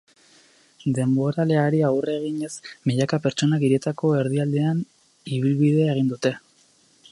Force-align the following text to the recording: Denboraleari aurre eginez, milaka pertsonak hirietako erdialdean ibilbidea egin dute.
Denboraleari 0.97 1.81
aurre 1.89 2.15
eginez, 2.21 2.49
milaka 2.91 3.21
pertsonak 3.27 3.67
hirietako 3.67 4.13
erdialdean 4.23 4.83
ibilbidea 5.37 5.95
egin 5.97 6.13
dute. 6.17 6.37